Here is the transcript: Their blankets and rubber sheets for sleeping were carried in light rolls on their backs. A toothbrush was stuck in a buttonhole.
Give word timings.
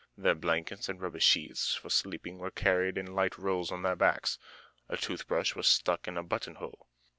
Their 0.17 0.33
blankets 0.33 0.89
and 0.89 0.99
rubber 0.99 1.19
sheets 1.19 1.75
for 1.75 1.91
sleeping 1.91 2.39
were 2.39 2.49
carried 2.49 2.97
in 2.97 3.13
light 3.13 3.37
rolls 3.37 3.71
on 3.71 3.83
their 3.83 3.95
backs. 3.95 4.39
A 4.89 4.97
toothbrush 4.97 5.53
was 5.53 5.67
stuck 5.67 6.07
in 6.07 6.17
a 6.17 6.23
buttonhole. 6.23 6.87